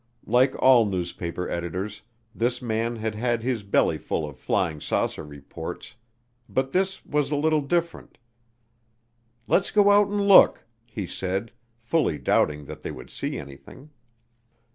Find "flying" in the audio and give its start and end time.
4.35-4.81